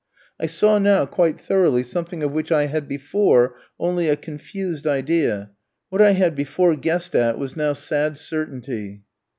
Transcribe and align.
I 0.39 0.47
saw 0.47 0.79
now, 0.79 1.05
quite 1.05 1.39
thoroughly, 1.39 1.83
something 1.83 2.23
of 2.23 2.31
which 2.31 2.51
I 2.51 2.65
had 2.65 2.87
before 2.87 3.53
only 3.79 4.09
a 4.09 4.15
confused 4.15 4.87
idea; 4.87 5.51
what 5.89 6.01
I 6.01 6.13
had 6.13 6.33
before 6.33 6.75
guessed 6.75 7.13
at 7.13 7.37
was 7.37 7.55
now 7.55 7.73
sad 7.73 8.17
certainty. 8.17 9.03